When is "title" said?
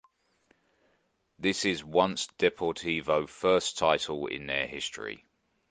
3.77-4.25